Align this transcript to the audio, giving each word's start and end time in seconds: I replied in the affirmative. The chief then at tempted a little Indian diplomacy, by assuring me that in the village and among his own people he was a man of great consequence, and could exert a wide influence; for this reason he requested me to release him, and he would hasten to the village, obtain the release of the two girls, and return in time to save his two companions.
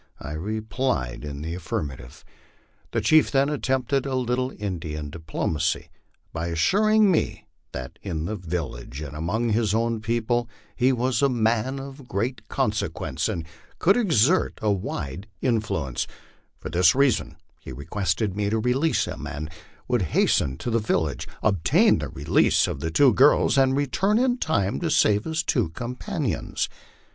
I 0.19 0.31
replied 0.31 1.23
in 1.23 1.43
the 1.43 1.53
affirmative. 1.53 2.25
The 2.89 3.01
chief 3.01 3.29
then 3.29 3.51
at 3.51 3.61
tempted 3.61 4.07
a 4.07 4.15
little 4.15 4.51
Indian 4.57 5.11
diplomacy, 5.11 5.91
by 6.33 6.47
assuring 6.47 7.11
me 7.11 7.45
that 7.71 7.99
in 8.01 8.25
the 8.25 8.35
village 8.35 8.99
and 9.01 9.15
among 9.15 9.49
his 9.49 9.75
own 9.75 10.01
people 10.01 10.49
he 10.75 10.91
was 10.91 11.21
a 11.21 11.29
man 11.29 11.79
of 11.79 12.07
great 12.07 12.47
consequence, 12.49 13.29
and 13.29 13.45
could 13.77 13.95
exert 13.95 14.57
a 14.59 14.71
wide 14.71 15.27
influence; 15.39 16.07
for 16.57 16.71
this 16.71 16.95
reason 16.95 17.35
he 17.59 17.71
requested 17.71 18.35
me 18.35 18.49
to 18.49 18.57
release 18.57 19.05
him, 19.05 19.27
and 19.27 19.51
he 19.51 19.55
would 19.87 20.01
hasten 20.17 20.57
to 20.57 20.71
the 20.71 20.79
village, 20.79 21.27
obtain 21.43 21.99
the 21.99 22.09
release 22.09 22.65
of 22.65 22.79
the 22.79 22.89
two 22.89 23.13
girls, 23.13 23.55
and 23.55 23.77
return 23.77 24.17
in 24.17 24.39
time 24.39 24.79
to 24.79 24.89
save 24.89 25.25
his 25.25 25.43
two 25.43 25.69
companions. 25.69 26.67